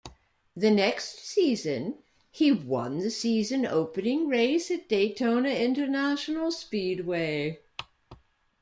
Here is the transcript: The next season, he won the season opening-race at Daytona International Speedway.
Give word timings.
The 0.55 0.71
next 0.71 1.19
season, 1.27 1.99
he 2.31 2.51
won 2.51 2.97
the 2.97 3.11
season 3.11 3.67
opening-race 3.67 4.71
at 4.71 4.89
Daytona 4.89 5.49
International 5.49 6.49
Speedway. 6.51 7.59